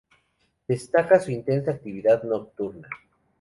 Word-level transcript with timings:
Destaca 0.67 1.19
su 1.19 1.29
intensa 1.29 1.69
actividad 1.69 2.23
nocturna. 2.23 2.89